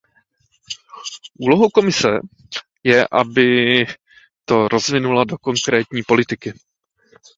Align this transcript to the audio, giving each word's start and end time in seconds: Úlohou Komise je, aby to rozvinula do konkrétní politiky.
Úlohou 1.45 1.69
Komise 1.77 2.13
je, 2.89 2.99
aby 3.21 3.47
to 4.47 4.67
rozvinula 4.67 5.23
do 5.25 5.37
konkrétní 5.37 6.01
politiky. 6.07 6.49